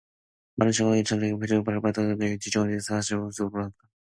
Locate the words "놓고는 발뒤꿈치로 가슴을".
2.15-3.01